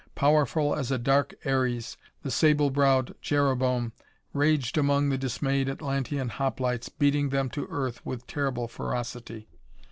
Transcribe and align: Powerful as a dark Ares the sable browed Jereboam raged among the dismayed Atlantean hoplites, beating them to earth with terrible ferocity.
Powerful 0.15 0.73
as 0.75 0.89
a 0.89 0.97
dark 0.97 1.35
Ares 1.45 1.95
the 2.23 2.31
sable 2.31 2.71
browed 2.71 3.13
Jereboam 3.21 3.91
raged 4.33 4.75
among 4.75 5.09
the 5.09 5.17
dismayed 5.19 5.69
Atlantean 5.69 6.29
hoplites, 6.29 6.89
beating 6.89 7.29
them 7.29 7.51
to 7.51 7.67
earth 7.69 8.03
with 8.03 8.25
terrible 8.25 8.67
ferocity. 8.67 9.47